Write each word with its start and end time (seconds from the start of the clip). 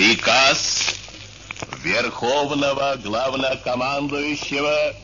Приказ 0.00 0.94
Верховного 1.84 2.96
Главнокомандующего 3.04 4.94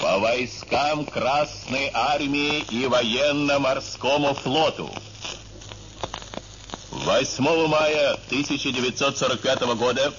по 0.00 0.20
войскам 0.20 1.04
Красной 1.04 1.90
Армии 1.92 2.60
и 2.70 2.86
Военно-Морскому 2.86 4.34
флоту. 4.34 4.88
8 6.92 7.66
мая 7.66 8.12
1945 8.28 9.60
года 9.74 10.14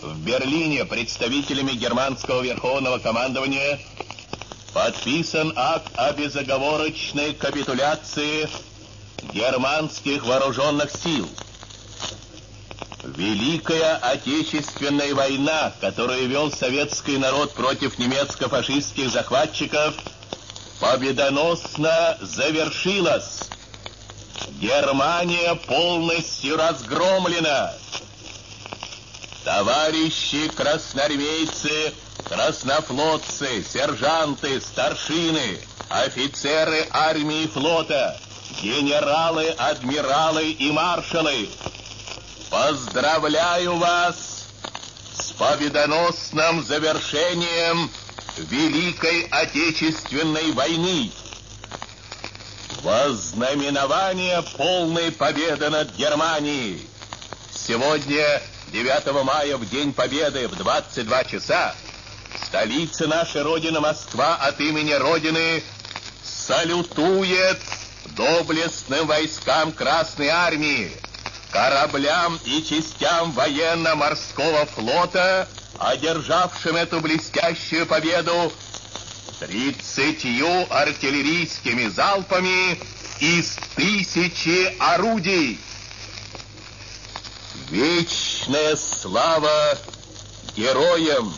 в 0.00 0.18
Берлине 0.24 0.86
представителями 0.86 1.72
германского 1.72 2.40
Верховного 2.40 2.98
командования 2.98 3.78
подписан 4.72 5.52
акт 5.54 5.92
о 5.96 6.14
безоговорочной 6.14 7.34
капитуляции 7.34 8.48
германских 9.34 10.24
вооруженных 10.24 10.90
сил. 10.90 11.28
Великая 13.16 13.96
Отечественная 13.96 15.14
война, 15.14 15.72
которую 15.80 16.28
вел 16.28 16.52
советский 16.52 17.16
народ 17.16 17.54
против 17.54 17.98
немецко-фашистских 17.98 19.10
захватчиков, 19.10 19.94
победоносно 20.80 22.18
завершилась. 22.20 23.48
Германия 24.60 25.54
полностью 25.66 26.58
разгромлена. 26.58 27.72
Товарищи 29.44 30.48
красноармейцы, 30.48 31.94
краснофлотцы, 32.28 33.64
сержанты, 33.64 34.60
старшины, 34.60 35.58
офицеры 35.88 36.86
армии 36.90 37.44
и 37.44 37.48
флота, 37.48 38.18
генералы, 38.60 39.48
адмиралы 39.56 40.50
и 40.50 40.70
маршалы, 40.70 41.48
поздравляю 42.56 43.76
вас 43.76 44.46
с 45.20 45.32
победоносным 45.32 46.64
завершением 46.64 47.90
Великой 48.38 49.28
Отечественной 49.30 50.52
войны. 50.52 51.12
Вознаменование 52.82 54.42
полной 54.56 55.12
победы 55.12 55.68
над 55.68 55.94
Германией. 55.96 56.88
Сегодня, 57.52 58.40
9 58.72 59.24
мая, 59.24 59.58
в 59.58 59.68
День 59.68 59.92
Победы, 59.92 60.48
в 60.48 60.56
22 60.56 61.24
часа, 61.24 61.74
столица 62.46 63.06
нашей 63.06 63.42
Родины 63.42 63.80
Москва 63.80 64.36
от 64.36 64.58
имени 64.60 64.92
Родины 64.92 65.62
салютует 66.24 67.60
доблестным 68.16 69.06
войскам 69.06 69.72
Красной 69.72 70.28
Армии, 70.28 70.90
кораблям 71.50 72.38
и 72.44 72.62
частям 72.62 73.32
военно-морского 73.32 74.66
флота, 74.66 75.48
одержавшим 75.78 76.76
эту 76.76 77.00
блестящую 77.00 77.86
победу 77.86 78.52
тридцатью 79.40 80.66
артиллерийскими 80.70 81.88
залпами 81.88 82.78
из 83.20 83.56
тысячи 83.74 84.74
орудий. 84.78 85.60
Вечная 87.70 88.76
слава 88.76 89.78
героям, 90.56 91.34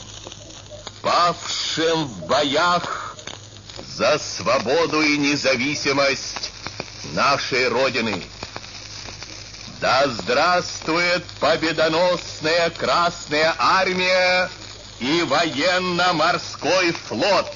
павшим 1.02 2.04
в 2.04 2.26
боях 2.26 3.16
за 3.96 4.18
свободу 4.18 5.00
и 5.00 5.16
независимость 5.16 6.52
нашей 7.14 7.68
Родины. 7.68 8.22
Да 9.80 10.08
здравствует 10.08 11.24
победоносная 11.38 12.70
Красная 12.70 13.54
Армия 13.58 14.50
и 14.98 15.22
военно-морской 15.22 16.90
флот! 16.90 17.46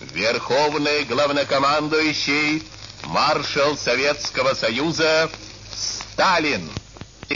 Верховный 0.00 1.04
главнокомандующий 1.04 2.64
маршал 3.04 3.76
Советского 3.76 4.54
Союза 4.54 5.30
Сталин. 5.72 6.68